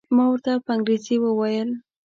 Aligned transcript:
ما 0.15 0.23
ورته 0.29 0.51
په 0.65 0.71
انګریزي 0.75 1.17
وویل. 1.21 1.69